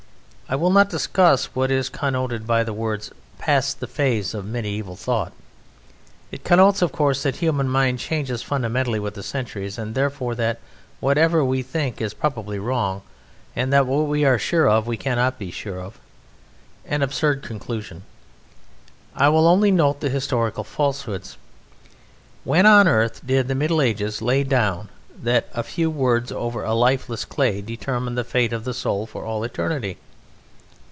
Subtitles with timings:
[0.51, 3.09] I will not discuss what is connoted by the words
[3.39, 5.31] "past the phase of mediaeval thought"
[6.29, 10.35] it connotes of course that the human mind changes fundamentally with the centuries, and therefore
[10.35, 10.59] that
[10.99, 13.01] whatever we think is probably wrong,
[13.55, 15.97] and that what we are sure of we cannot be sure of,
[16.85, 18.03] an absurd conclusion.
[19.15, 21.37] I will only note the historical falsehoods.
[22.43, 27.23] When on earth did the "Middle Ages" lay down that a "few words over lifeless
[27.23, 29.95] clay determined the fate of the soul for all eternity"?